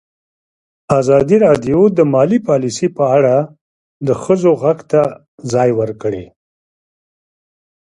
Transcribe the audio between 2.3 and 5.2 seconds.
پالیسي په اړه د ښځو غږ ته